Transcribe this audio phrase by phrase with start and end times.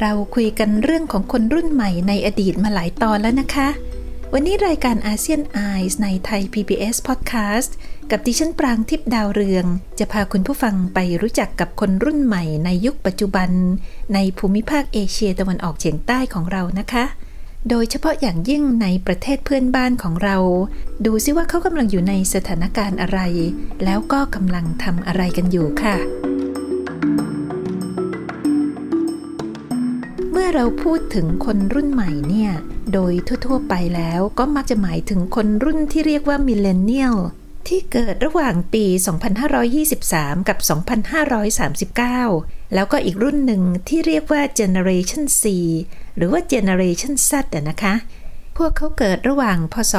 [0.00, 3.68] เราคุยกันเรื่องของคนรุ่นใหม่ในอดีตมาหลายตอนแล้วนะคะ
[4.32, 7.70] วันนี้รายการอาเซียนไอส์ในไทย PBS Podcast
[8.10, 9.66] กับดิฉันปรางทิพย์ดาวเรือง
[9.98, 13.50] จะพาคุณผู้ฟังไปรู้จักกับคนรุ่นใหม่ในยุคปัจจุบัน
[14.14, 17.04] ในภูมิภาคเอเชียตะวันออกเฉียงใต้ของเรานะคะ
[17.70, 20.36] โดยเฉพาะอย่างยิ่งในประเทศเพื่อนบ้านของเรา
[21.06, 23.20] ดูซิว่าเขากำลังอยู่ในสถานการณ์อะไร
[23.84, 25.96] แล้วก็กำลังทำอะไรกันอยู่ค่ะ
[30.58, 32.52] เราพูดถึงคนรุ่นใหม่เนี่ย
[32.92, 33.12] โดย
[33.46, 37.16] ทั่วๆไปแล้วก็มักจะหมายถึงคนรุ่นที่เรียกว่ามิเลเนียล
[37.68, 38.84] ที่เกิดระหว่างปี
[39.66, 40.58] 2523 กับ
[42.06, 45.44] 2539 แล้วก็อีกรุ่นหนึ่งที่เรียกว่า Generation C
[46.16, 47.94] หรือว่า Generation Z อะนะคะ
[48.56, 49.94] พวกเขาเกิดระหว่างพศ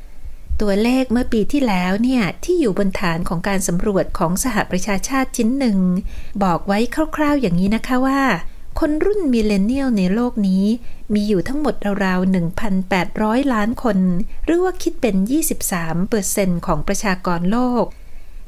[0.62, 5.78] ตัวเลขเมื่อปีที่แล้วเนี่ยที่อยู่บนฐานของการสำรวจของสหประชาชาติชิ้นหนึ่ง
[6.42, 6.78] บอกไว้
[7.16, 8.22] คร่าวๆอย่างนี้นะคะว่า
[8.80, 10.64] คนรุ่นมิเลเนียลในโลกนี้
[11.14, 12.34] มีอยู่ทั้งหมดราวๆ
[12.86, 13.98] 1,800 ล้านคน
[14.44, 15.16] หรือว่าคิดเป็น
[15.90, 17.84] 23%ของประชากรโลก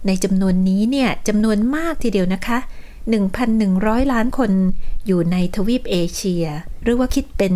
[0.07, 2.59] ในจำนวนนี้เนี่ยจำนวนมากทีเดียวนะคะ
[3.37, 4.53] 1,100 ล้านคน
[5.07, 6.45] อยู่ในทวีปเอเชีย
[6.83, 7.53] หรือว่าคิดเป็น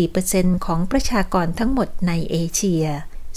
[0.00, 2.86] 24%ของประชากรทั้งหมดในเอเชีย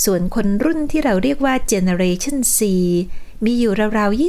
[0.06, 2.60] ส่วนคนรุ่นที่เราเรียกว่า Generation C
[3.46, 4.22] มีอยู่ราวๆ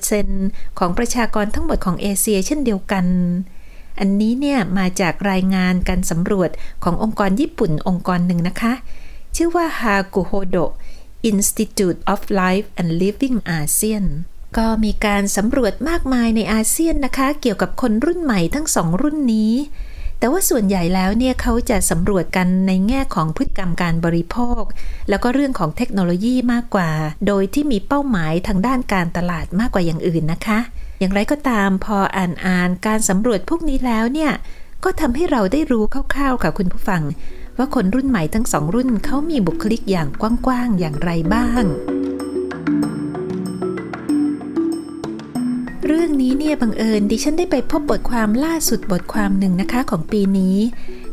[0.00, 3.06] 24%ของประชากรทั้งหมดของเอเชียเช่นเดียวกัน
[3.98, 6.50] อันนี้เนี่ยมาจากรายงานการสำรวจ
[6.84, 8.72] ขององค์กรญี่ปุ่นองค์กรหนึ่งนะคะ
[9.36, 10.64] ชื่อว่า Hakuhodo
[11.30, 14.04] Institute of Life and Living ASEAN
[14.56, 19.52] ก็มีการสำรวจมากมายในอาเซียนนะคะ เกี่ยวกับคนรุ่นใหม่ทั้งสองรุ่นนี้
[20.22, 24.62] แต่ว่าส่วนใหญ่แล้วเนี่ยเขาจะสำรวจกันในแง่ของพฤติกรรมการบริโภค
[25.08, 26.90] แล้วก็เรื่องของเทคโนโลยีมากกว่า
[27.26, 30.58] โดยที่มีเป้าหมายทางด้านการตลาดมากกว่าอย่างอื่นนะคะ
[31.00, 34.32] อย่างไรก็ตามพออ่านอ่านการสำรวจพวกนี้แล้วเนี่ย
[34.84, 35.84] ก็ทำให้เราได้รู้
[36.14, 37.02] คร่าวๆค่ะคุณผู้ฟัง
[37.58, 40.08] ว่าคนรุ่นใหม่ทั้งสองรุ่นเขามีบุคลิกอย่าง
[40.46, 43.01] กว้างๆอย่างไรบ้างเรื่
[46.22, 50.56] นี้เนี่ยบังเอิญดิฉันได้ไปพบบทความล่าสุดบทความหนึ่งนะคะของปีนี้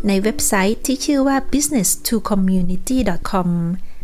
[0.08, 2.98] ในเว็บไซต์ที่ชื่อว่า business to community
[3.32, 3.50] com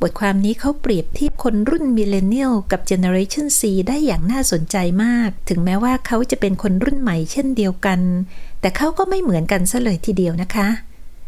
[0.01, 7.99] บทความนี้เขาเปรียบเทียบคนรุ่นมิเลเนียลกับ Generation C ได้อย่างน่าสนใจมาก ถึงแม้ว่าเขาจะเป็นคนรุ่นใหม่เช่นเดียวกัน
[8.61, 10.67] แต่เขาก็ไม่เหมือนกันซะเลยทีเดียวนะคะ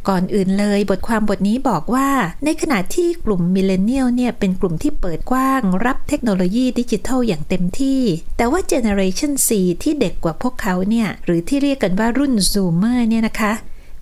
[0.10, 2.10] ก่อนอื่นเลย บทความบทนี้บอกว่า
[2.46, 8.02] ในขณะที่กลุ่ม Millennial เนี่ยเป็นกลุ่มที่เปิดกว้างรับเทคโนโลยีดิจิทัลอย่างเต็มที่
[8.38, 9.50] แต่ว่า Generation Z
[9.84, 13.54] ที่เด็กกว่าพวกเขาเนี่ยหรือที่เรียกกันว่ารุ่น Zoomer เนี่ยนะคะ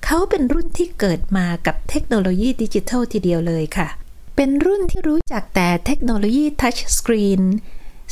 [0.06, 3.88] เขาเป็นรุ่นที่เกิดมากับเทคโนโลยีดิจิทัลทีเดียวเลยค่ะ
[4.36, 7.42] เป็นรุ่นที่รู้จักแต่เทคโนโลยีทัชสกรีน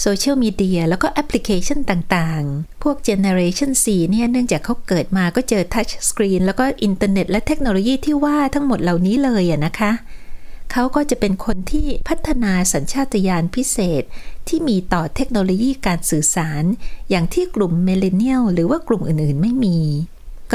[0.01, 9.91] โซเชียลมีเดียแล้วก็แอปพลิเคชันต่างๆ พวก Generation Z เนี่ยเนื่องจากเขาเกิดมาก็เจอทัชสกรีนแล้วก็อินเทอร์เน็ตและเทคโนโลยีที่ว่าทั้งหมดเหล่านี้เลยอะนะคะ
[10.71, 14.03] เขาก็จะเป็นคนที่พัฒนาสัญชาตญาณพิเศษ
[14.47, 16.63] ที่มีต่อเทคโนโลยีการสื่อสาร
[17.09, 19.79] อย่างที่กลุ่มเมเลเนียลหรือว่ากลุ่มอื่นๆไม่มี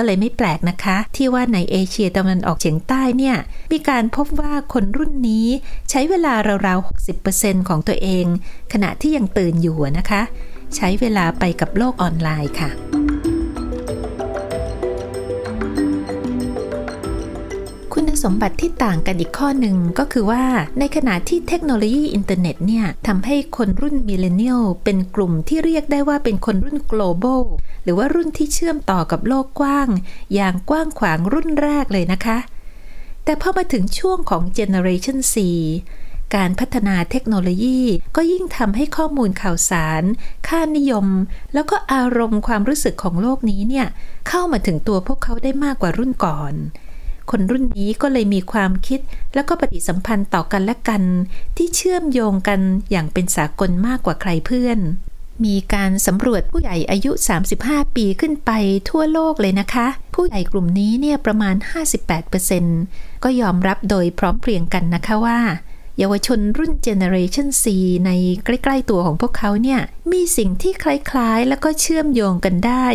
[0.01, 3.37] ก็เลยไม่แปลกนะคะ ที่ว่าในเอเชียตะวันออกเฉียงใต้เนี่ย
[3.73, 5.47] มีการพบว่าคนรุ่นนี้
[5.91, 6.35] ใช้เวลา
[6.67, 6.89] ราวๆ
[7.25, 8.25] 60%ของตัวเอง
[8.73, 10.23] ขณะที่ยังตื่นอยู่นะคะ
[10.77, 12.71] ใช้เวลาไปกับโลกออนไลน์ค่ะ
[17.93, 20.45] คุณสมบัติที่ต่างกันอีกข้อหนึ่งก็คือว่า
[20.79, 27.43] ในขณะที่เทคโนโลยีอินเทอร์เน็ตเนี่ยทำให้คนรุ่น Millennial เป็นกลุ่มที่เรียกได้ว่าเป็นคนรุ่น global
[27.91, 29.89] หรือว่ารุ่นที่เชื่อมต่อกับโลกกว้าง
[30.35, 32.39] อย่างกว้างขวางรุ่นแรกเลยนะคะ
[33.25, 35.35] แต่พอมาถึงช่วงของ Generation Z
[36.35, 37.81] การพัฒนาเทคโนโลยี
[38.17, 40.03] ก็ยิ่งทำให้ข้อมูลข่าวสาร
[40.49, 41.07] ค่านิยม
[41.55, 43.87] แล้วก็อารมณ์ความรู้สึกของโลกนี้เนี่ย
[44.29, 46.55] เข้ามาถึงตัวพวกเขาได้มากกว่ารุ่นก่อน
[47.31, 49.01] คนรุ่นนี้ก็เลยมีความคิด
[49.35, 51.03] แล้วก็ปฏิสัมพันธ์ต่อกันและกัน
[51.57, 54.79] ที่เชื่อมโยงกันอย่างเป็นสากลมากกว่าใครเพื่อน
[55.45, 57.13] มีการสำรวจผู้ใหญ่อายุ
[57.55, 58.51] 35 ปีขึ้นไป
[58.91, 61.55] ทั่วโลกเลยนะคะ ผู้ใหญ่กลุ่มนี้เนี่ยประมาณ
[62.39, 65.41] 58%ก็ยอมรับโดยพร้อมเพรียงกันนะคะว่า
[65.99, 67.65] เยาวชนรุ่น Generation C
[68.07, 68.11] ใน
[68.45, 69.81] ใกล้ ๆ ตัวของพวกเขาเนี่ย
[70.13, 72.87] มีสิ่งที่คล้ายๆ แล้วก็เชื่อมโยงกันได้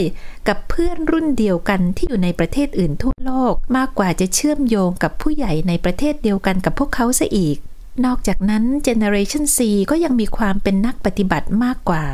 [0.48, 7.58] กับเพื่อนรุ่นเดียวกันที่อยู่ในประเทศอื่นทั่วโลก มากกว่าจะเชื่อมโยงกับผู้ใหญ่ในประเทศเดียวกันกับพวกเขาซะอีก
[8.06, 9.60] นอกจากนั้น Generation C
[9.90, 12.06] ก็ยังมีความเป็นนักปฏิบัติมากกว่า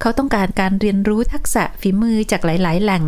[0.00, 3.04] เขาต้องการการเรียนรู้ทักษะฝีมือจากหลาย ๆ แหล่ง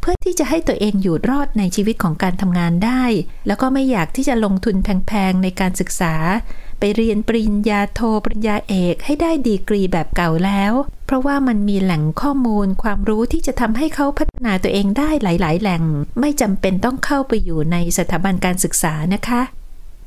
[0.00, 3.04] เพื่อที่จะให้ตัวเองอยู่รอดในชีวิตของการทำงานได้
[3.46, 6.14] แล้วก็ไม่อยากที่จะลงทุนแพง ๆ ในการศึกษา
[6.78, 10.72] ไปเรียนปริญญาโทปริญญาเอกให้ได้ดีกรีแบบเก่าแล้ว
[11.06, 15.82] เพราะว่ามันมีแหล่งข้อมูลความรู้ที่จะทำให้เขาพัฒนาตัวเองได้หลาย ๆ แหล่ง
[16.20, 19.40] ไม่จำเป็นต้องเข้าไปอยู่ในสถาบันการศึกษานะคะ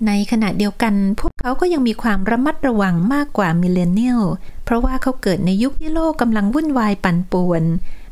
[0.08, 4.22] ในขณะเดียวกัน พวกเขาก็ยังมีความระมัดระวังมากกว่ามิเลเนียล
[4.66, 7.64] เพราะว่าเขาเกิดในยุคที่โลกกำลังวุ่นวายปั่นป่วน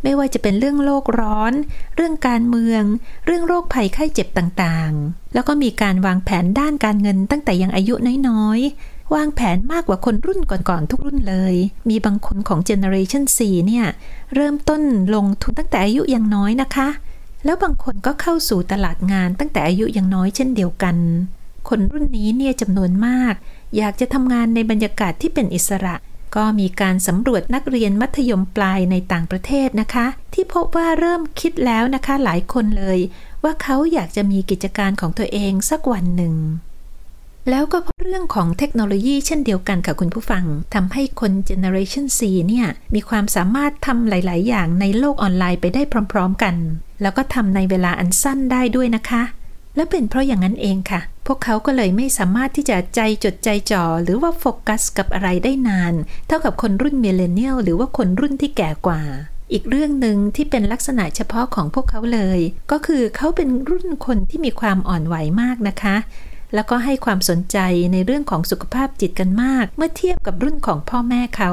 [0.04, 1.54] ไม่ว่าจะเป็นเรื่องโลกร้อน
[1.96, 2.84] เรื่องการเมือง
[3.26, 7.94] เรื่องโรคภัยไข้เจ็บต่างๆ แล้วก็มีการวางแผนด้านการเงินตั้งแต่ยังอายุ
[8.28, 11.56] น้อยๆ วางแผนมากกว่าคนรุ่นก่อนๆทุกรุ่นเลย
[11.90, 13.86] มีบางคนของ Generation 4เนี่ย
[14.36, 14.82] เริ่มต้น
[15.16, 16.90] ลงทุนตั้งแต่อายุยังน้อยนะคะ
[17.46, 20.96] แล้วบางคนก็เข้าสู่ตลาดงานตั้งแต่อายุยังน้อยเช่นเดียวกัน
[21.70, 23.34] คนรุ่นนี้เนี่ยจำนวนมาก
[23.78, 25.96] อยากจะทำงานในบรรยากาศที่เป็นอิสระ
[26.36, 33.00] ก็มีการสำรวจนักเรียนมัธยมปลายในต่างประเทศนะคะ ที่พบว่าเริ่มคิดแล้วนะคะหลายคนเลย
[33.44, 36.36] ว่าเขาอยากจะมีกิจการของตัวเองสักวันหนึ่ง
[37.50, 46.56] แล้วก็เพราะเรื่องของเทคโนโลยีเช่นเดียวกันค่ะคุณผู้ฟังทำให้คน Generation C เนี่ย มีความสามารถทำหลาย ๆ อย่างในโลกออนไลน์ไปได้พร้อม ๆ กัน
[47.02, 49.24] แล้วก็ทำในเวลาอันสั้นได้ด้วยนะคะ
[49.76, 55.94] และเป็นเพราะอย่างนั้นเองค่ะ พวกเขาก็เลยไม่สามารถที่จะใจจดใจจ่อหรือว่าโฟกัสกับอะไรได้นาน
[56.28, 59.02] เท่ากับคนรุ่น millennial หรือว่าคนรุ่นที่แก่กว่า
[59.52, 62.40] อีกเรื่องหนึ่งที่เป็นลักษณะเฉพาะของพวกเขาเลย
[62.72, 65.96] ก็คือเขาเป็นรุ่นคนที่มีความอ่อนไหวมากนะคะ
[66.54, 67.58] แล้วก็ให้ความสนใจ
[67.94, 71.52] ในเรื่องของสุขภาพจิตกันมาก เมื่อเทียบกับรุ่นของพ่อแม่เขา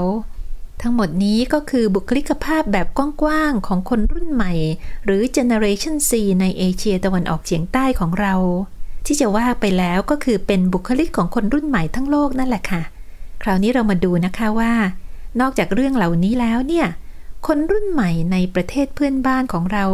[0.83, 2.87] ทั้งหมดนี้ก็คือบุคลิกภาพแบบ
[3.23, 4.53] กว้างๆ ของคนรุ่นใหม่
[5.05, 8.35] หรือ Generation Z ในเอเชียตะวันออกเฉียงใต้ของเรา
[9.07, 12.83] ที่จะว่าไปแล้วก็คือเป็นบุคลิกของคนรุ่นใหม่ทั้งโลกนั่นแหละค่ะ
[13.43, 14.73] คราวนี้เรามาดูนะคะว่า
[15.41, 16.87] นอกจากเรื่องเหล่านี้แล้วเนี่ย
[17.47, 19.87] คนรุ่นใหม่ในประเทศเพื่อนบ้านของเรา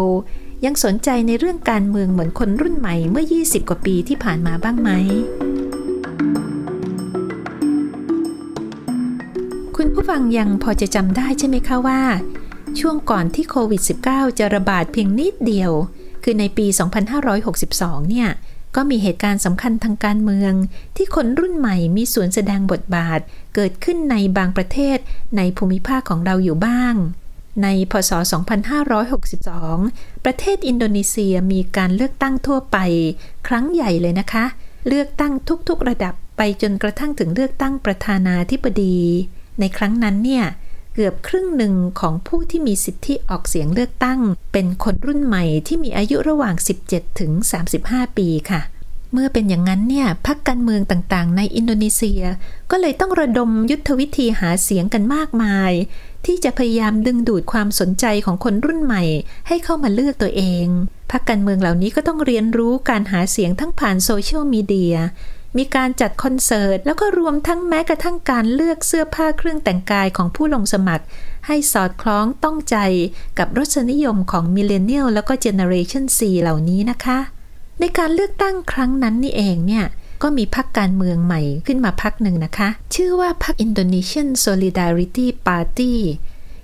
[0.65, 4.91] ยังสนใจในเรื่องการเมืองเหมือนคนรุ่นใหม่เมื่อ 20 กว่าปีที่ผ่านมาบ้างไหม
[9.77, 12.01] คุณผู้ฟังยังพอจะจำได้ใช่ไหมคะว่า
[12.79, 15.73] ช่วงก่อนที่โควิด -19 จะระบาดเพียงนิดเดียว
[16.23, 16.67] คือในปี
[17.43, 18.29] 2562 เนี่ย
[18.77, 20.53] ก็มีเหตุการณ์สำคัญทางการเมือง
[20.97, 23.21] ที่คนรุ่นใหม่มีส่วนแสดงบทบาท
[23.55, 24.99] เกิดขึ้นในบางประเทศ
[25.37, 26.95] ในภูมิภาคของเราอยู่บ้าง
[27.63, 28.11] ในพศ
[28.99, 32.79] 2562 ประเทศอินโดนีเซียมีการเลือกตั้งทั่วไป
[33.49, 34.45] ครั้งใหญ่เลยนะคะ
[34.89, 35.33] เลือกตั้ง
[35.69, 38.99] ทุกๆระดับไปจนกระทั่งถึงเลือกตั้งประธานาธิบดี
[39.61, 40.45] ในครั้งนั้นเนี่ย
[40.95, 44.21] เกือบครึ่งหนึ่งของผู้ที่มีสิทธิออกเสียงเลือกตั้ง
[44.53, 46.55] เป็นคนรุ่นใหม่ที่มีอายุระหว่าง
[46.87, 47.33] 17 ถึง
[47.75, 48.63] 35 ปีค่ะ
[49.13, 52.23] เมื่อเป็นอย่างนั้นเนี่ยพรรคการเมืองต่างๆ ในอินโดนีเซีย
[52.71, 55.73] ก็เลยต้องระดมยุทธวิธีหาเสียงกันมากมาย
[56.27, 59.05] ที่จะพยายามดึงดูดความสนใจของคนรุ่นใหม่
[59.49, 60.67] ให้เข้ามาเลือกตัวเอง
[61.11, 64.97] พรรคการเมืองเหล่านี้ก็ต้องเรียนรู้การหาเสียงทั้งผ่านโซเชียลมีเดีย
[65.59, 71.05] มีการจัดคอนเสิร์ต แล้วก็รวมทั้งแม้กระทั่งการเลือกเสื้อผ้าเครื่องแต่งกายของผู้ลงสมัคร
[71.47, 72.77] ให้สอดคล้องต้องใจ
[73.39, 77.19] กับรสนิยมของ millennial แล้วก็ Generation Z เหล่านี้นะคะ
[77.81, 79.85] ในการเลือกตั้งครั้งนั้นนี่เองเนี่ย
[80.23, 85.95] ก็มีพรรคการเมืองใหม่ขึ้นมาพรรคหนึ่งนะคะ ชื่อว่าพรรค Indonesian Solidarity Party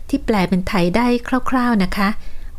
[0.09, 1.07] ที่แปลเป็นไทยได้
[1.51, 2.09] คร่าว ๆนะคะ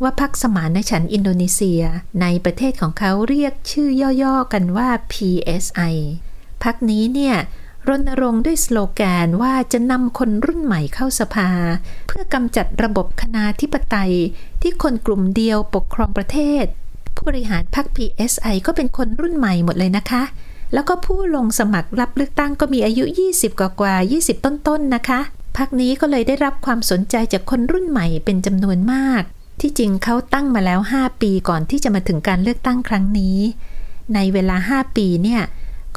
[0.01, 1.82] ว่าพรรคสมานฉันอินโดนีเซีย
[2.22, 3.89] ในประเทศของเขาเรียกชื่อ
[4.24, 5.96] ย่อๆกันว่า PSI
[6.63, 7.36] พรรคนี้เนี่ย
[7.88, 11.50] รณรงค์ด้วยสโลแกนว่าจะนำคนรุ่นใหม่เข้าสภา
[12.08, 14.13] เพื่อกำจัดระบบคณาธิปไตย
[14.62, 16.65] ที่คนกลุ่มเดียวปกครองประเทศ
[17.15, 20.24] ผู้บริหารพรรค PSI ก็เป็นคนรุ่นใหม่หมดเลยนะคะ
[20.74, 25.20] แล้วก็ผู้ลงสมัครรับเลือกตั้งก็มีอายุ 20 กว่ากว่า 20 ต้นๆนะคะ
[25.58, 29.24] พรรคนี้ก็เลยได้รับความสนใจจากคนรุ่นใหม่เป็นจำนวนมาก
[29.62, 33.38] ที่จริงเขาตั้งมาแล้ว 5 ปีก่อนที่จะมาถึงการเลือกตั้งครั้งนี้
[34.16, 35.42] ในเวลา 5 ปีเนี่ย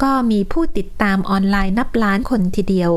[0.01, 2.91] ก็มีผู้ติดตามออนไลน์นับล้านคนทีเดียว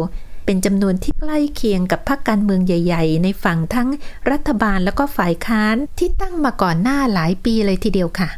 [0.45, 3.89] เป็นจำนวนที่ใกล้เคียงกับพรรคการเมืองใหญ่ ๆ ในฝั่งทั้ง
[4.31, 8.29] รัฐบาลแล้วก็ฝ่ายค้านที่ตั้งมาก่อนหน้าหลายปีเลยทีเดียวค่ะ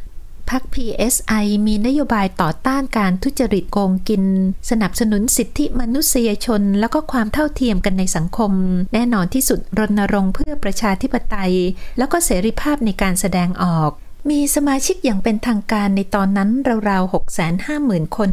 [0.51, 4.25] พรรค PSI มีนโยบายต่อต้านการทุจริตโกงกิน
[4.71, 8.53] สนับสนุนสิทธิมนุษยชน แล้วก็ความเท่าเทียมกันในสังคม
[8.95, 11.55] แน่นอนที่สุดรณรงค์เพื่อประชาธิปไตย
[11.99, 13.91] แล้วก็เสรีภาพในการแสดงออก
[14.31, 16.51] มีสมาชิกอย่างเป็นทางการในตอนนั้น
[16.89, 17.13] ราวๆ
[17.61, 18.31] 650,000 คน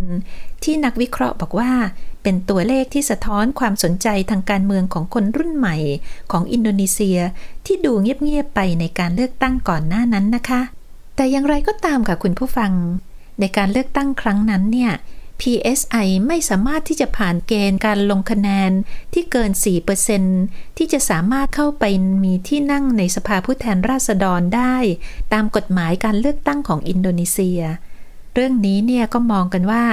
[0.64, 1.72] ที่นักวิเคราะห์บอกว่า
[2.24, 5.78] เป็นตัวเลขที่สะท้อนความสนใจทางการเมืองของคนรุ่นใหม่
[6.32, 7.20] ของอินโดนีเซีย
[7.66, 10.62] ที่ดูเงียบๆไปในการเลือกตั้งก่อนหน้านั้นนะคะ
[11.16, 12.72] แต่อย่างไรก็ตามค่ะคุณผู้ฟัง
[13.40, 14.94] ในการเลือกตั้งครั้งนั้นเนี่ย
[15.42, 18.72] PSI ไม่สามารถที่จะผ่านเกณฑ์การลงคะแนน
[19.14, 19.52] ที่เกิน
[20.14, 21.84] 4%ที่จะสามารถเข้าไป
[22.24, 24.76] มีที่นั่งในสภาผู้แทนราษฎรได้
[25.34, 27.62] ตามกฎหมายการเลือกตั้งของอินโดนีเซีย
[28.34, 29.84] เรื่องนี้เนี่ยก็มองกันว่า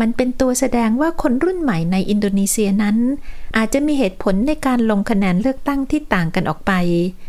[0.00, 2.96] มันเป็นตัวแสดงว่าคนรุ่นใหม่ในอินโดนีเซียนั้น
[3.56, 6.72] อาจจะมีเหตุผลในการลงคะแนนเลือกตั้งที่ต่างกันออกไป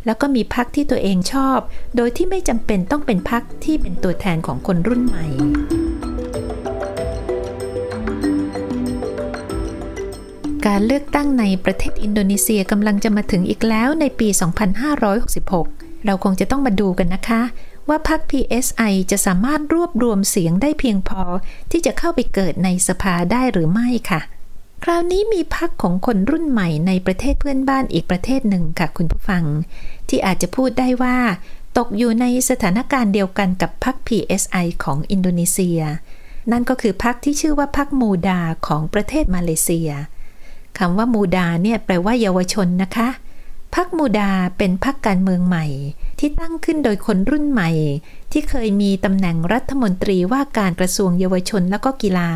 [0.06, 1.60] แล้วก็มีพักที่ตัวเองชอบ
[1.96, 5.26] โดยที่ไม่จำเป็นต้องเป็นพักที่เป็นตัวแทนของคนรุ่นใหม่
[10.68, 14.28] การเลือกตั้งในประเทศอินโดนีเซียกำลังจะมาถึงอีกแล้วในปี
[14.98, 17.42] 2566 เราคงจะต้องมาดูกันนะคะ
[17.90, 21.22] ว่าพรรค PSI จะสามารถรวบรวมเสียงได้เพียงพอ
[21.72, 24.22] ที่จะเข้าไปเกิดในสภาได้หรือไม่ค่ะ
[24.84, 29.44] คราวนี้มีพรรคของคนรุ่นใหม่ในประเทศเพื่อนบ้านอีกประเทศหนึ่งค่ะคุณผู้ฟัง
[30.10, 31.18] ที่อาจจะพูดได้ว่า
[31.78, 35.80] ตกอยู่ในสถานการณ์เดียวกันกับพรรค PSI ของอินโดนีเซีย
[36.52, 39.90] นั่นก็คือพรรคที่ชื่อว่าพรรคมูดาของประเทศมาเลเซีย
[40.78, 43.10] คำว่ามูดาเนี่ยแปลว่าเยาวชนนะคะ
[43.76, 45.66] พักมูดาเป็นพักการเมืองใหม่
[46.20, 47.70] ที่ตั้งขึ้นโดยคนรุ่นใหม่
[48.32, 52.32] ที่เคยมีตำแหน่งรัฐมนตรีว่าการกระทรวงเยาวชนและก็กีฬา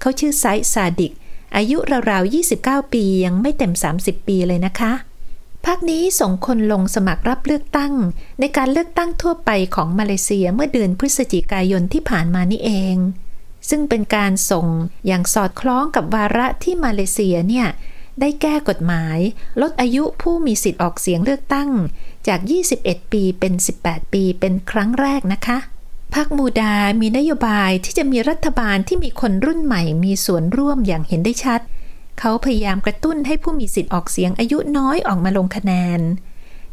[0.00, 1.12] เขาชื่อไซซาดิก
[1.56, 1.78] อายุ
[2.10, 4.92] ราวๆ 29 ปียังไม่เต็ม 30 ปีเลยนะคะ
[5.66, 7.92] พักนี้ส่งคนลงสมัครรับเลือกตั้ง
[8.40, 12.96] ในการเลือกตั้งทั่วไปของมาเลเซียเมื่อเดือนพฤศจิกายนที่ผ่านมานี่เอง
[13.68, 14.66] ซึ่งเป็นการส่ง
[15.06, 17.66] อย่างสอดคล้องกับวาระที่มาเลเซียเนี่ย
[18.20, 19.18] ได้แก้กฎหมาย
[19.60, 21.70] ลดอายุผู้มีสิทธิ์ออกเสียงเลือกตั้ง
[22.28, 22.40] จาก
[22.76, 25.58] 21 ปีเป็น 18 ปีเป็นครั้งแรกนะคะ
[26.14, 31.60] พรรคมูดา มีนโยบายที่จะมีรัฐบาลที่มีคนรุ่นใหม่มีส่วนร่วมอย่างเห็นได้ชัด
[32.18, 36.00] เขาพยายามกระตุ้นให้ผู้มีสิทธิ์ออกเสียงอายุน้อยออกมาลงคะแนน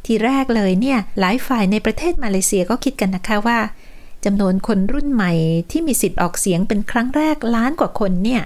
[0.05, 3.59] ทีแรกเลยเนี่ยหลายฝ่ายในประเทศมาเลเซียก็คิดกันนะคะว่า
[4.25, 5.33] จำนวนคนรุ่นใหม่
[5.71, 8.41] ที่มีสิทธิ์ออกเสียงเป็นครั้งแรกล้านกว่าคนเนี่ย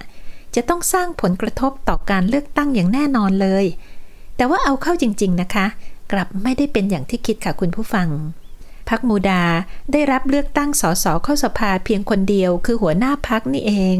[0.54, 3.64] จะต้องสร้างผลกระทบต่อการเลือกตั้งอย่างแน่นอนเลย
[4.36, 5.66] แต่ว่าเอาเข้าจริง ๆ นะคะ
[6.12, 8.08] กลับไม่ได้เป็นอย่างที่คิดค่ะคุณผู้ฟัง
[8.88, 9.42] พักมูดา
[9.92, 13.98] ได้รับเลือกตั้งสสเข้าสภาเพียงคนเดียวคือหัวหน้าพักนี่เอง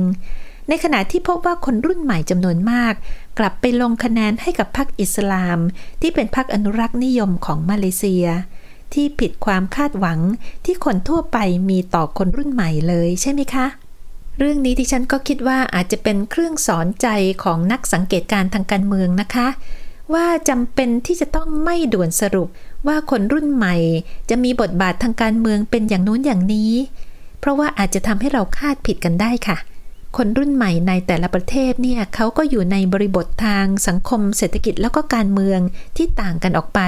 [0.69, 2.95] ในขณะที่พบว่าคนรุ่นใหม่จำนวนมาก
[3.39, 5.59] กลับไปลงคะแนนให้กับพรรคอิสลาม
[6.01, 8.27] ที่เป็นพรรคอนุรักษ์นิยมของมาเลเซีย
[8.95, 10.19] ที่ผิดความคาดหวัง
[10.65, 11.39] ที่คนทั่วไป
[11.71, 13.67] มีต่อคนรุ่นใหม่เลยใช่ไหมคะ
[14.39, 17.07] เรื่องนี้ที่ฉันก็คิดว่าอาจจะเป็นเครื่องสอนใจ
[17.45, 19.49] ของนักสังเกตการทางการเมืองนะคะ
[20.15, 22.49] ว่าจำเป็นที่จะต้องไม่ด่วนสรุป
[22.87, 23.77] ว่าคนรุ่นใหม่
[24.31, 26.73] จะมีบทบาททางการเมืองเป็นอย่างนู้นอย่างนี้
[27.41, 29.57] เพราะว่าอาจจะทำให้เราคาดผิดกันได้ค่ะ
[30.17, 35.61] คนรุ่นใหม่ในแต่ละประเทศเนี่ยเขาก็อยู่ในบริบททางสังคมเศรษฐกิจแล้วก็การเมือง
[35.97, 36.81] ที่ต่างกันออกไป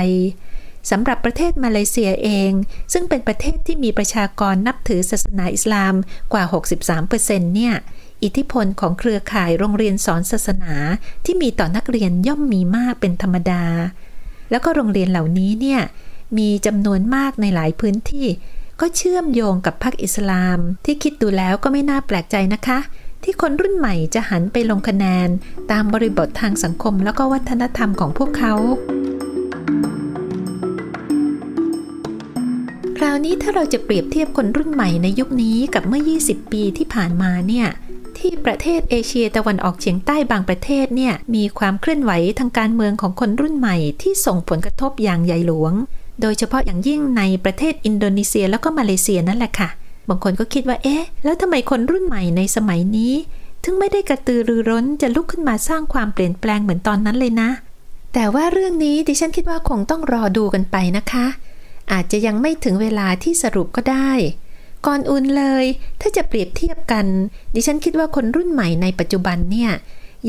[0.91, 2.53] สำหรับประเทศมาเลเซียเอง
[2.93, 5.95] ซึ่งเป็นประเทศที่มีประชากรนับถือศาสนาอิสลาม
[6.33, 6.45] กว่า
[6.95, 7.75] 63%เนี่ย
[8.23, 10.75] อิทธิพลของเครือข่ายโรงเรียนสอนศาสนา
[11.25, 13.65] ที่มีต่อนักเรียนย่อมมีมากเป็นธรรมดา
[14.51, 15.81] แล้วก็โรงเรียนเหล่านี้เนี่ย
[16.39, 18.27] มีจำนวนมากในหลายพื้นที่
[18.81, 22.79] ก็เชื่อมโยงกับพรรคอิสลาม ที่คิดดูแล้วก็ไม่น่าแปลกใจนะคะ
[23.23, 25.29] ที่คนรุ่นใหม่จะหันไปลงคะแนน
[25.71, 28.55] ตามบริบททางสังคมแล้วก็วัฒนธรรมของพวกเขา
[30.01, 30.04] ค
[33.05, 37.67] ราวนี้ถ้าเราจะเปรียบเทียบคนรุ่นใหม่ในยุคนี้กับเมื่อ 20 ปีที่ผ่านมาเนี่ย
[38.19, 45.73] ที่ประเทศเอเชียตะวันออกเฉียงใต้บางประเทศเนี่ยมีความเคลื่อนไหวทางการเมืองของคนรุ่นใหม่ที่ส่งผลกระทบอย่างใหญ่หลวง
[46.21, 49.69] โดยเฉพาะอย่างยิ่งในประเทศอินโดนีเซียแล้วก็มาเลเซียนั่นแหละค่ะ
[50.09, 53.15] บางคนก็คิดว่าเอ๊ะ แล้วทำไมคนรุ่นใหม่ในสมัยนี้
[53.65, 57.51] ถึงไม่ได้กระตือรือร้นจะลุกขึ้นมาสร้างความเปลี่ยนแปลงเหมือนตอนนั้นเลยนะ
[58.15, 61.27] แต่ว่าเรื่องนี้ดิฉันคิดว่าคงต้องรอดูกันไปนะคะ
[61.93, 64.13] อาจจะยังไม่ถึงเวลาที่สรุปก็ได้
[64.87, 65.65] ก่อนอื่นเลย
[66.01, 67.07] ถ้าจะเปรียบเทียบกัน
[67.55, 69.71] ดิฉันคิดว่าคนรุ่นใหม่ในปัจจุบันเนี่ย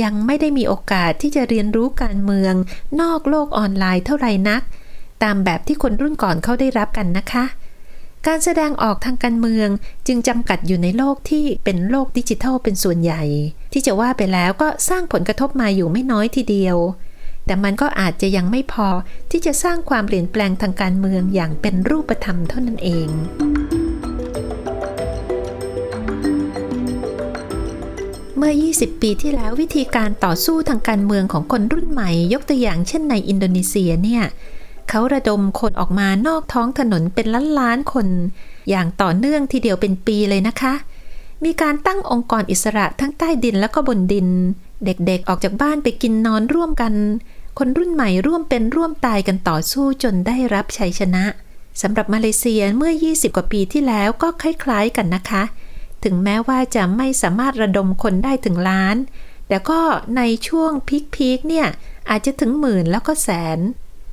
[0.03, 2.53] ยังไม่ได้มีโอกาสที่จะเรียนรู้การเมือง
[3.01, 4.61] นอกโลกออนไลน์เท่าไรนัก
[5.23, 7.45] ตามแบบที่คนรุ่นก่อนเขาได้รับกันนะคะ
[8.27, 9.69] การแสดงออกทางการเมือง
[10.07, 13.23] จึงจำกัดอยู่ในโลกที่เป็นโลกดิจิทัลเป็นส่วนใหญ่
[13.73, 16.77] ที่จะว่าไปแล้วก็สร้างผลกระทบมาอยู่ไม่น้อยทีเดียว
[17.45, 18.87] แต่มันก็อาจจะยังไม่พอ
[19.31, 23.09] ที่จะสร้างความเปลี่ยนแปลงทางการเมืองอย่างเป็นรูปธรรมเท่านั้นเอง
[28.37, 34.23] เมื่อ 20 ปีที่แล้ววิธีการต่อสู้ทางการเมืองของคนรุ่นใหม่ ยกตัวอย่างเช่นในอินโดนีเซียเนี่ย
[34.89, 38.07] เขาระดมคนออกมานอกท้องถนนเป็นล้านล้านคน
[38.69, 40.73] อย่างต่อเนื่องทีเดียวเป็นปีเลยนะคะ
[41.45, 44.27] มีการตั้งองค์กรอิสระทั้งใต้ดินและก็บนดิน
[44.85, 46.93] เด็กๆออกจากบ้านไปกินนอนร่วมกัน
[47.59, 51.25] คนรุ่นใหม่ร่วมเป็นร่วมตายกันต่อสู้จนได้รับชัยชนะ
[51.81, 55.43] สำหรับมาเลเซียเมื่อ 20 กว่าปีที่แล้วก็คล้ายๆกันนะคะ
[56.03, 58.95] ถึงแม้ว่าจะไม่สามารถระดมคนได้ถึงล้าน
[59.47, 59.79] แต่ก็
[60.17, 60.71] ในช่วง
[61.15, 61.67] พีคๆเนี่ย
[62.09, 63.59] อาจจะถึงหมื่นแล้วก็แสน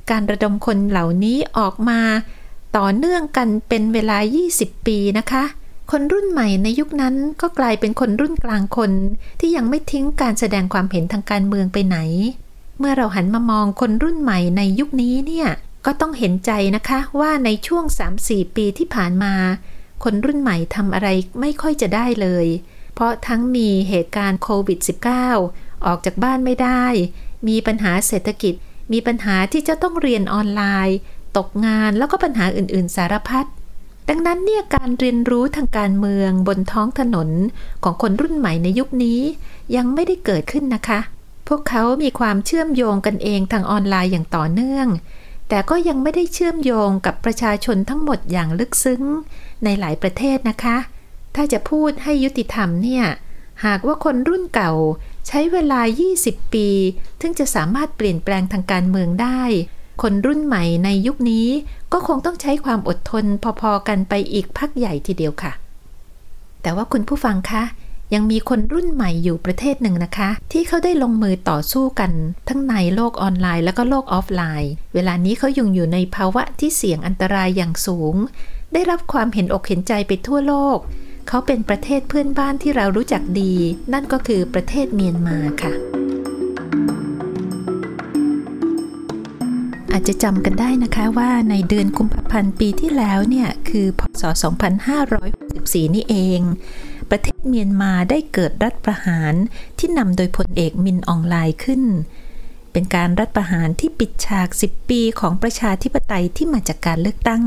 [0.09, 2.01] การระดมคนเหล่านี้ออกมา
[2.77, 4.17] ต่อเนื่องกันเป็นเวลา
[4.53, 5.43] 20 ปีนะคะ
[5.91, 8.91] คนรุ่นใหม่ในยุคนั้นก็กลายเป็นคนรุ่นกลางคน
[9.39, 11.97] ที่ยังไม่ทิ้งการแสดงความเห็นทางการเมืองไปไหน
[12.83, 15.47] มื่อเราหันมามองคนรุ่นใหม่ในยุคนี้เนี่ย
[15.85, 17.83] ก็ต้องเห็นใจนะคะว่าในช่วง
[18.19, 19.33] 3-4 ปีที่ผ่านมา
[20.03, 21.07] คนรุ่นใหม่ทำอะไร
[21.39, 22.47] ไม่ค่อยจะได้เลย
[22.93, 24.79] เพราะทั้งมีเหตุการณ์โควิด
[25.31, 26.85] -19 ออกจากบ้านไม่ได้
[27.47, 28.53] มีปัญหาเศรษฐกิจ
[28.91, 30.97] มีปัญหาที่จะต้องเรียนออนไลน์
[31.37, 33.45] ตกงานแล้วก็ปัญหาอื่น ๆ สารพัด
[34.09, 37.29] ดังนั้นเนี่ยการเรียนรู้ทางการเมืองบนท้องถนน
[37.83, 39.21] ของคนรุ่นใหม่ในยุคนี้
[39.75, 40.99] ยังไม่ได้เกิดขึ้นนะคะ
[41.47, 44.87] พวกเขามีความเชื่อมโยงกันเองทางออนไลน์อย่างต่อเนื่อง
[45.49, 49.03] แต่ก็ยังไม่ได้เชื่อมโยงกับประชาชนทั้งหมดอย่างลึกซึ้ง
[49.63, 50.77] ในหลายประเทศนะคะ
[51.35, 53.05] ถ้าจะพูดให้ยุติธรรมเนี่ย
[53.65, 54.71] หากว่าคนรุ่นเก่า
[55.27, 55.81] ใช้เวลา
[56.17, 56.67] 20 ปี
[57.21, 59.41] ถึงจะสามารถเปลี่ยนแปลงทางการเมืองได้
[60.01, 61.47] คนรุ่นใหม่ในยุคนี้
[61.93, 63.25] ก็คงต้องใช้ความอดทน
[63.61, 65.51] พอๆกันไปอีกพักใหญ่ทีเดียวค่ะ
[66.61, 67.63] แต่ว่าคุณผู้ฟังคะ
[68.13, 72.11] ยังมีคนรุ่นใหม่อยู่ประเทศหนึ่งนะคะ ที่เขาได้ลงมือต่อสู้กัน
[72.49, 78.15] ทั้งในโลกออนไลน์แล้วก็โลกออฟไลน์ เวลานี้เขายังอยู่ในภาวะที่เสี่ยงอันตรายอย่างสูง
[78.73, 80.77] ได้รับความเห็นอกเห็นใจไปทั่วโลก
[81.27, 83.53] เขาเป็นประเทศเพื่อนบ้านที่เรารู้จักดี
[83.93, 85.73] นั่นก็คือประเทศเมียนมาค่ะ
[89.91, 94.23] อาจจะจำกันได้นะคะว่าในเดือนกุมภาพันธ์ปีที่แล้วเนี่ยคือพศ
[95.09, 96.41] 2564 นี่เอง
[97.11, 99.33] ประเทศเมียนมาได้เกิดรัฐประหาร
[99.77, 101.83] ที่นำโดยพลเอกมินอองไลขึ้น
[102.71, 107.43] เป็นการรัฐประหารที่ปิดฉาก 10 ปีของประชาธิปไตยที่มาจากการเลือกตั้ง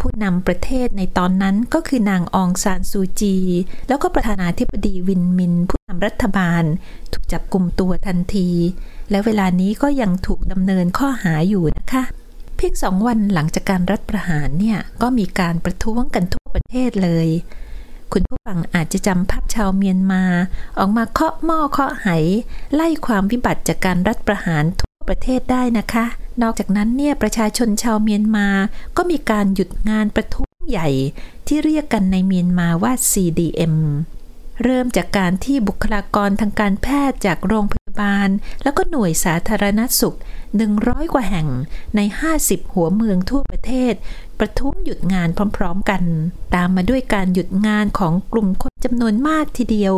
[0.00, 3.36] ผู้นำประเทศในตอนนั้นก็คือนางองซานซูจี
[3.88, 6.64] แล้วก็ประธานาธิบดีวินมิน ผู้นำรัฐบาล
[7.12, 8.50] ถูกจับกลุ่มตัวทันที
[9.10, 12.02] และเวลานี้ก็ยังถูกดำเนินข้อหาอยู่นะคะ
[12.56, 17.28] เพียงสองวันหลังจากการรัฐประหารเนี่ย ก็มีการประท้วงกันทั่วประเทศเลย
[18.12, 20.22] คุณผู้ฟังอาจจะจำภาพชาวเมียนมา
[20.78, 22.08] ออกมาเคาะหม้อเคาะไห
[22.74, 26.04] ไล่ความวิบัติจากการรัฐประหารทั่วประเทศได้นะคะ
[26.42, 28.48] นอกจากนั้นเนี่ยประชาชนชาวเมียนมา
[28.96, 30.88] ก็มีการหยุดงานประท้วงใหญ่
[31.46, 33.76] ที่เรียกกันในเมียนมาว่า CDM
[34.64, 38.28] เริ่มจากการที่บุคลากรทางการแพทย์จากโรงพยาบาล
[38.62, 40.16] แล้วก็หน่วยสาธารณสุข
[40.64, 41.48] 100 กว่าแห่ง
[41.96, 42.00] ใน
[42.36, 43.94] 50 หัวเมืองทั่วประเทศ
[44.38, 46.02] ประท้วงหยุดงานพร้อมๆกัน
[46.54, 49.94] ตามมาด้วยการหยุดงานของกลุ่มคนจำนวนมากทีเดียว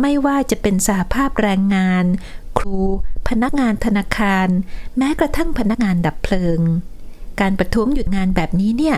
[0.00, 2.04] ไม่ว่าจะเป็นสหภาพแรงงาน
[2.58, 2.78] ครู
[3.28, 4.48] พนักงานธนาคาร
[4.98, 6.60] แม้กระทั่งพนักงานดับเพลิง
[7.40, 8.96] การประท้วงหยุดงานแบบนี้เนี่ย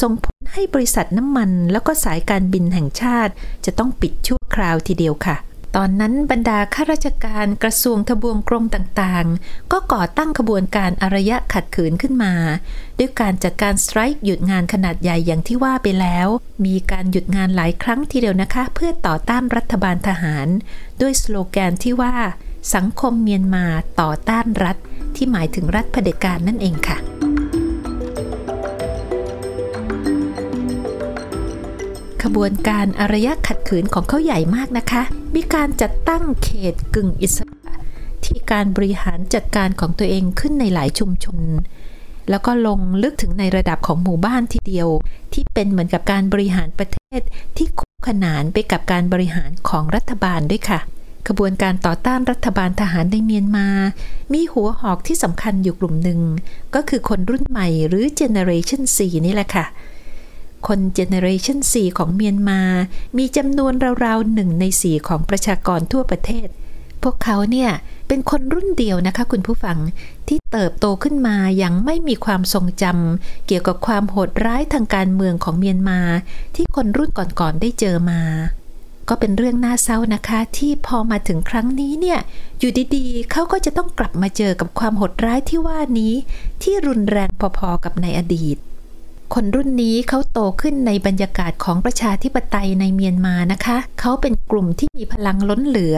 [0.00, 3.32] ส่งผลให้บริษัทน้ำมัน แล้วก็สายการบินแห่งชาติ
[3.64, 5.36] จะต้องปิดชั่วคราวทีเดียวค่ะ
[5.76, 12.34] ตอนนั้นบรรดาข้าราชการกระทรวงทบวงกรมต่างๆ ก็ก่อตั้งขบวนการอารยะขัดขืนขึ้นมา
[12.98, 16.28] ด้วยการจัดการสไตร์หยุดงานขนาดใหญ่อย่างที่ว่าไปแล้ว
[16.66, 20.46] มีการหยุดงานหลายครั้งทีเดียวนะคะ เพื่อต่อต้านรัฐบาลทหาร
[21.00, 22.14] ด้วยสโลแกนที่ว่า
[22.74, 23.64] สังคมเมียนมา
[24.00, 24.76] ต่อต้านรัฐ
[25.16, 26.98] ที่หมายถึงรัฐเผด็จการนั่นเองค่ะ
[32.28, 35.02] ขบวนการอารยะขัดขืนของเขาใหญ่มากนะคะ
[35.34, 37.74] มีการจัดตั้งเขตกึ่งอิสระ
[38.24, 41.40] ที่การบริหารจัดการของตัวเองขึ้นในหลายชุมชน
[42.30, 44.88] แล้วก็ลงลึกถึงในระดับของหมู่บ้านทีเดียว
[45.32, 47.20] ที่เป็นเหมือนกับการบริหารประเทศ
[47.56, 50.80] ที่คู่ขนานไปกับการบริหารของรัฐบาลด้วยค่ะ
[51.28, 53.68] ขบวนการต่อต้านรัฐบาลทหารในเมียนมา
[54.32, 56.20] มีหัวหอกที่สำคัญอยู่กลุ่มหนึ่ง
[56.74, 59.66] ก็คือคนรุ่นใหม่หรือ Generation Z นี่แหละค่ะ
[60.68, 62.60] คน Generation Z ของเมียนมา
[63.18, 63.72] มีจำนวน
[64.04, 66.48] ราวๆหนึ่งในสี่ของประชากรทั่วประเทศ
[67.02, 67.70] พวกเขาเนี่ย
[68.08, 69.78] เป็นคนรุ่นเดียวนะคะคุณผู้ฟัง
[70.28, 76.00] ที่เติบโตขึ้นมาอย่างไม่มีความทรงจำเกี่ยวกับความโหดร้ายทางการเมืองของเมียนมา
[76.54, 78.22] ที่คนรุ่นก่อนๆได้เจอมา
[79.08, 82.18] ก็เป็นเรื่องน่าเศร้านะคะ ที่พอมาถึงครั้งนี้เนี่ย
[82.58, 86.14] อยู่ดีๆเขาก็จะต้องกลับมาเจอกับความโหดร้ายที่ว่านี้
[86.62, 88.56] ที่รุนแรงพอๆกับในอดีต
[89.34, 95.96] คนรุ่นนี้เขาโตขึ้นในบรรยากาศของประชาธิปไตยในเมียนมานะคะ เขาเป็นกลุ่มที่มีพลังล้นเหลือ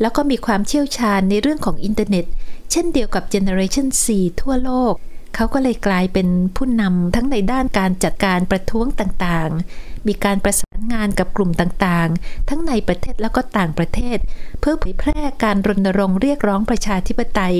[0.00, 2.24] แล้วก็มีความเชี่ยวชาญในเรื่องของอินเทอร์เน็ต
[2.70, 4.94] เช่นเดียวกับเจเนอเรชัน4ทั่วโลก
[5.34, 14.18] เขาก็เลยกลายเป็นผู้นำทั้งในด้านการจัดการประท้วงต่างๆ มีการประสานานงานกับกลุ่มต่างๆ ทั้งในประเทศแล้วก็ต่างประเทศ
[14.60, 17.56] เพื่อเผยแพร่การรณรงค์เรียกร้องประชาธิปไตย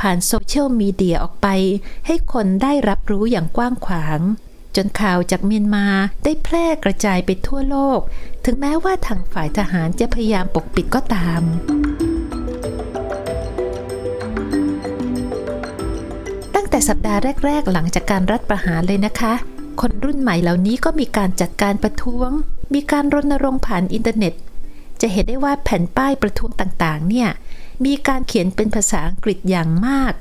[0.00, 1.48] ผ่านโซเชียลมีเดียออกไป
[2.06, 4.20] ให้คนได้รับรู้อย่างกว้างขวาง
[4.76, 5.86] จนข่าวจากเมียนมา
[6.24, 8.00] ได้แพร่กระจายไปทั่วโลก
[8.44, 11.42] ถึงแม้ว่าทางฝ่ายทหารจะพยายามปกปิดก็ตาม
[16.54, 19.32] ตั้งแต่สัปดาห์แรก ๆ หลังจากการรัฐประหารเลยนะคะ
[19.80, 22.30] คนรุ่นใหม่เหล่านี้ก็มีการจัดการประท้วง
[22.74, 24.34] มีการรณรงค์ผ่านอินเทอร์เน็ต
[25.00, 27.28] จะเห็นได้ว่าแผ่นป้ายประท้วงต่างๆ เนี่ย
[27.84, 30.12] มีการเขียนเป็นภาษาอังกฤษอย่างมาก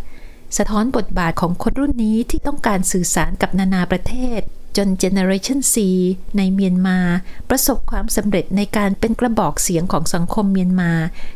[0.58, 4.42] สะท้อนบทบาทของคนรุ่นนี้ที่ต้องการสื่อสารกับนานาประเทศ
[4.78, 5.76] จน Generation C
[6.38, 7.00] ในเมียนมา
[7.50, 10.92] ประสบความสำเร็จในการเป็นกระบอกเสียงของสังคมเมียนมา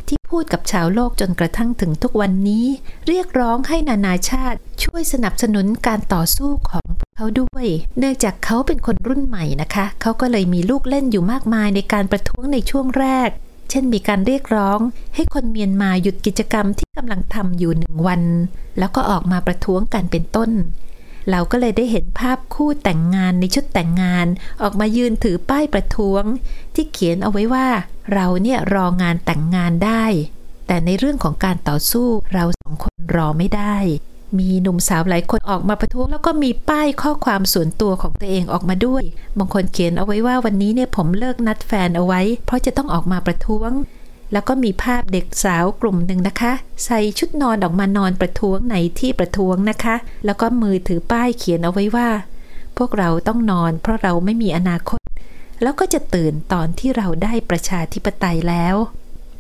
[0.07, 2.65] ที่พูดกับชาวโลกจนกระทั่งถึงทุกวันนี้
[3.07, 7.65] เรียกร้องให้นานาชาติ ช่วยสนับสนุนการต่อสู้ของพวกเขาด้วย
[7.97, 13.29] เนื่องจากเขาเป็นคนรุ่นใหม่นะคะ เขาก็เลยมีลูกเล่นอยู่มากมายในการประท้วงในช่วงแรก
[13.69, 14.79] เช่นมีการเรียกร้อง
[15.15, 18.21] ให้คนเมียนมาหยุดกิจกรรมที่กำลังทำอยู่หนึ่งวัน
[18.79, 20.51] แล้วก็ออกมาประท้วงกันเป็นต้น
[21.29, 24.27] เราก็เลยได้เห็นภาพคู่แต่งงานในชุดแต่งงาน
[24.61, 26.23] ออกมายืนถือป้ายประท้วง
[26.75, 27.67] ที่เขียนเอาไว้ว่า
[28.13, 30.05] เราเนี่ยรองานแต่งงานได้
[30.67, 33.75] แต่ในเรื่องของการต่อสู้เราสองคนรอไม่ได้
[34.37, 39.03] มีหนุ่มสาวหลายคนออกมาประท้วงแล้วก็มีป้ายข้อความส่วนตัวของตัวเองออกมาด้วย
[39.37, 43.71] บางคนเขียนเอาไว้ว่าวันนี้เนี่ยผมเลิกนัดแฟนเอาไว้ เพราะจะต้องออกมาประท้วง
[44.33, 46.53] แล้วก็มีภาพเด็กสาวกลุ่มหนึ่งนะคะ
[46.85, 52.09] ใส่ชุดนอนออกมานอนประท้วงในที่ประท้วงนะคะ แล้วก็มือถือป้ายเขียนเอาไว้ว่า
[52.77, 54.99] พวกเราต้องนอน เพราะเราไม่มีอนาคต
[55.61, 58.75] แล้วก็จะตื่นตอนที่เราได้ประชาธิปไตยแล้ว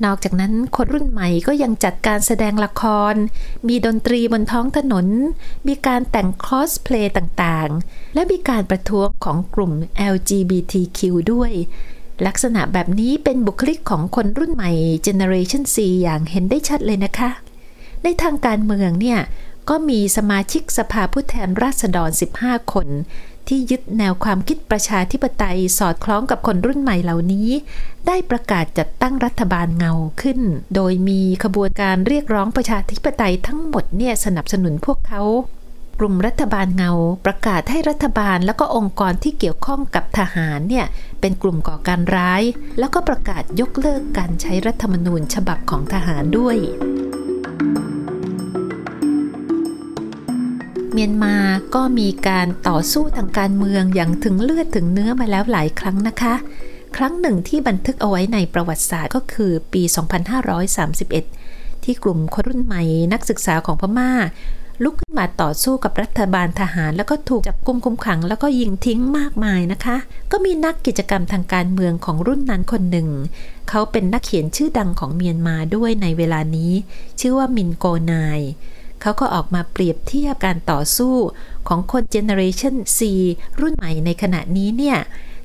[0.05, 3.13] นอกจากนั้นคนรุ่นใหม่ก็ยังจัดการแสดงละคร
[3.67, 5.07] มีดนตรีบนท้องถนน
[5.67, 9.73] มีการแต่งคอสเพลย์ต่างๆ และมีการประท้วงของกลุ่ม
[10.13, 10.99] LGBTQ
[11.31, 11.51] ด้วย
[12.27, 14.71] ลักษณะแบบนี้เป็นบุคลิกของคนรุ่นใหม่
[15.05, 17.29] Generation C อย่างเห็นได้ชัดเลยนะคะ
[18.03, 19.19] ในทางการเมืองเนี่ย
[19.69, 22.09] ก็มีสมาชิกสภาผู้แทนราษฎร
[22.41, 22.87] 15 คน
[23.49, 27.49] ที่ยึดแนวความคิดประชาธิปไตยสอดคล้องกับคนรุ่นใหม่เหล่านี้
[28.07, 30.39] ได้ประกาศจัดตั้งรัฐบาลเงาขึ้น
[30.75, 35.21] โดยมีขบวนการเรียกร้องประชาธิปไตยทั้งหมดเนี่ยสนับสนุนพวกเขา
[35.99, 36.91] กลุ่มรัฐบาลเงา
[37.25, 40.85] ประกาศให้รัฐบาลแล้วก็องค์กรที่เกี่ยวข้องกับทหารเนี่ย
[41.21, 42.43] เป็นกลุ่มก่อการร้าย
[42.79, 46.57] แล้วก็ประกาศยกเลิกการใช้รัฐธรรมนูญฉบับของทหารด้วย
[50.93, 51.35] เมียนมา
[51.75, 56.33] ก็มีการต่อสู้ทางการเมืองอย่างถึงเลือดถึงเนื้อมาแล้วหลายครั้งนะคะ
[56.97, 59.81] ครั้งหนึ่งที่บันทึกเอาไว้ในประวัติศาสตร์ก็คือปี
[60.63, 64.11] 2531 ที่กลุ่มคนรุ่นใหม่นักศึกษาของพม่า
[64.83, 69.97] ลุกขึ้นมาต่อสู้กับรัฐบาลทหาร แล้วก็ถูกจับกุมคุมขัง แล้วก็ยิงทิ้งมากมายนะคะ
[70.31, 73.09] ก็มีนักกิจกรรมทางการเมืองของรุ่นนั้นคนหนึ่ง
[73.69, 76.71] เขาเป็นนักเขียนชื่อดังของเมียนมาด้วยในเวลานี้
[77.19, 78.39] ชื่อว่ามินโกนาย
[79.01, 81.15] เขาก็ออกมาเปรียบเทียบการต่อสู้
[81.67, 82.99] ของคนเจเนอเรชัน C
[83.59, 84.97] รุ่นใหม่ในขณะนี้เนี่ย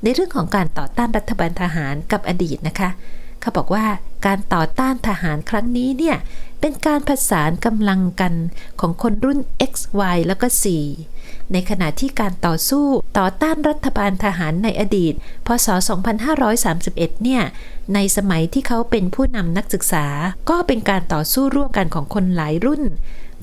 [0.03, 2.91] ในเรื่องของการต่อต้านรัฐบาลทหารกับอดีตนะคะ
[3.41, 3.87] เขาบอกว่า
[4.27, 6.17] การต่อต้านทหารครั้งนี้เนี่ย
[6.61, 8.35] เป็นการผสานกำลังกัน
[8.81, 9.41] ของคนรุ่น
[9.71, 9.73] X
[10.15, 10.65] Y แล้วก็ Z
[11.53, 12.87] ในขณะที่การต่อสู้
[13.19, 15.15] ต่อต้านรัฐบาลทหารในอดีต
[15.47, 15.69] พศ
[16.45, 17.43] 2531 เนี่ย
[17.95, 20.07] ในสมัยที่เขาเป็นผู้นำนักศึกษา
[20.51, 22.83] ก็เป็นการต่อสู้ร่วมกันของคนหลายรุ่น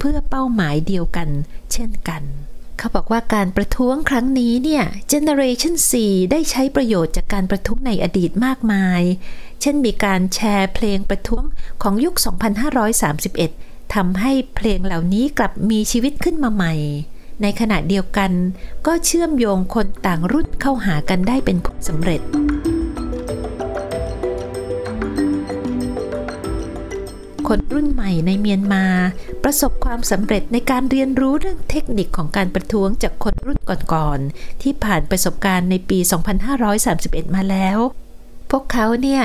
[0.04, 1.30] เพื่อเป้าหมายเดียวกัน
[1.74, 2.24] เช่นกัน
[2.78, 5.92] เขาบอกว่าการประท้วงครั้งนี้เนี่ย Generation C
[6.32, 9.02] ได้ใช้ประโยชน์จากการประท้วงในอดีตมากมาย
[9.62, 11.44] เช่นมีการแชร์เพลงประท้วง
[11.84, 12.16] ของยุค
[13.00, 16.74] 2531 ทำให้เพลงเหล่านี้กลับมีชีวิตขึ้นมาใหม่
[17.42, 18.32] ในขณะเดียวกัน
[18.88, 22.22] ก็เชื่อมโยงคนต่างรุ่นเข้าหากันได้เป็นผลสำเร็จ
[27.54, 28.86] คนรุ่นใหม่ในเมียนมา
[29.44, 33.60] ประสบความสำเร็จในการเรียนรู้เรื่องเทคนิคของการประท้วงจากคนรุ่น
[33.94, 36.00] ก่อนๆ ที่ผ่านประสบการณ์ในปี
[36.68, 37.78] 2531 มาแล้ว
[38.52, 39.24] พวกเขาเนี่ย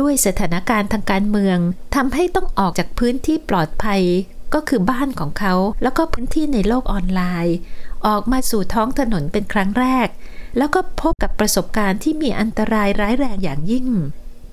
[0.00, 1.58] ด้วยสถานการณ์ทางการเมือง
[1.96, 4.02] ทำให้ต้องออกจากพื้นที่ปลอดภัย
[4.54, 7.56] ก็คือบ้านของเขาแล้วก็พื้นที่ในโลกออนไลน์
[8.06, 10.08] ออกมาสู่ท้องถนนเป็นครั้งแรก
[10.58, 13.88] แล้วก็พบกับประสบการณ์ที่มีอันตรายร้ายแรงอย่างยิ่ง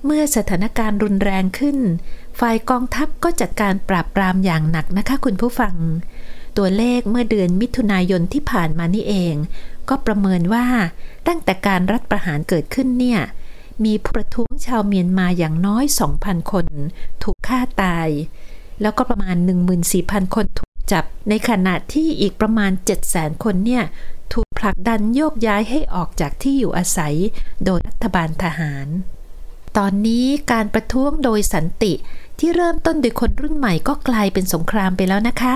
[0.04, 1.78] เมื่อสถานการณ์รุนแรงขึ้น
[2.40, 5.74] ฝ่ายกองทัพก็จัดการปราบปรามอย่างหนักนะคะคุณผู้ฟัง
[6.56, 9.34] ตัวเลขเมื่อเดือนมิถุนายนที่ผ่านมานี่เอง
[9.88, 10.66] ก็ประเมินว่า
[11.26, 13.20] ตั้งแต่การรัฐประหารเกิดขึ้นเนี่ย
[13.84, 15.84] มีผู้ประท้วงชาวเมียนมาอย่างน้อย
[16.18, 16.66] 2,000 คน
[17.22, 18.08] ถูกฆ่าตาย
[18.82, 19.36] แล้วก็ประมาณ
[19.84, 22.70] 14,000 คนถูกจับ ในขณะที่อีกประมาณ
[23.06, 23.84] 700,000 คนเนี่ย
[24.32, 27.14] ถูกผลักดันโยกย้ายให้ออกจากที่อยู่อาศัย
[27.64, 28.88] โดยรัฐบาลทหาร
[29.76, 31.92] ตอนนี้การประท้วงโดยสันติ
[32.38, 35.54] ที่เริ่มต้นโดยคนรุ่นใหม่ก็กลายเป็นสงครามไปแล้วนะคะ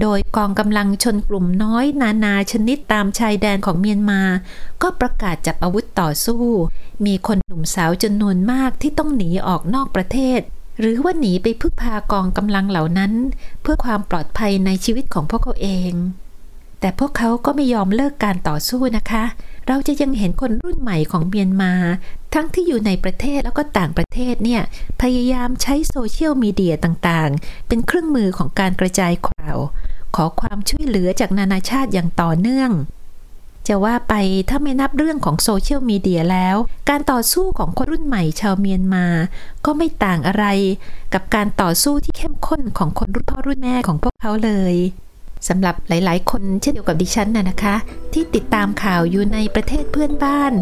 [0.00, 4.22] โดยกองกำลังชนกลุ่มน้อยนานาชนิดตามชายแดนของเมียนมา
[4.82, 6.44] ก็ประกาศจับอาวุธต่อสู้
[7.06, 10.40] มีคนหนุ่มสาวจำนวนมากที่ต้องหนีออกนอกประเทศ
[10.78, 13.12] หรือว่าหนีไปพึ่งพากองกำลังเหล่านั้น
[13.62, 15.92] เพื่อความปลอดภัยในชีวิตของพวกเขาเอง
[16.80, 19.24] แต่พวกเขาก็ไม่ยอมเลิกการต่อสู้นะคะ
[19.66, 21.72] เราจะยังเห็นคนรุ่นใหม่ของเมียนมา
[22.34, 24.62] ทั้งที่อยู่ในประเทศแล้วก็ต่างประเทศเนี่ย
[25.02, 29.56] พยายามใช้โซเชียลมีเดียต่างๆ เป็นเครื่องมือของการกระจายข่าว
[30.16, 32.70] ขอความช่วยเหลือจากนานาชาติอย่างต่อเนื่อง
[33.68, 34.14] จะว่าไป
[34.48, 36.56] ถ้าไม่นับเรื่องของโซเชียลมีเดียแล้ว
[36.90, 39.06] การต่อสู้ของคนรุ่นใหม่ชาวเมียนมา
[39.64, 40.44] ก็ไม่ต่างอะไร
[41.14, 44.74] กับการต่อสู้ที่เข้มข้นของคนรุ่นพ่อรุ่นแม่ของพวกเขาเลย
[45.48, 47.76] สำหรับหลาย ๆ คนเช่นเดียวกับดิฉันน่ะนะคะ
[48.12, 50.52] ที่ติดตามข่าวอยู่ในประเทศเพื่อนบ้าน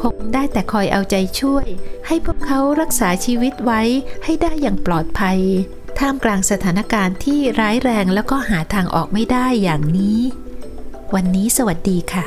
[0.00, 1.66] คงได้แต่คอยเอาใจช่วย
[2.06, 3.80] ให้พวกเขารักษาชีวิตไว้
[4.24, 5.38] ให้ได้อย่างปลอดภัย
[5.98, 10.20] ท่ามกลางสถานการณ์ที่ร้ายแรงแล้วก็หาทางออกไม่ได้อย่างนี้
[11.14, 12.24] วันนี้สวัสดีค่ะ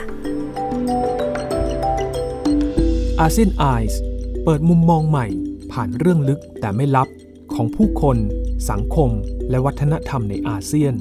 [3.20, 4.02] อาเซียนไอส์
[4.44, 5.28] เปิดมุมมองใหม่
[5.72, 7.08] ผ่านเรื่องลึกแต่ไม่ลับ
[7.54, 8.18] ของผู้คน
[8.70, 9.10] สังคม
[9.50, 10.96] และวัฒนธรรมในอาเซียน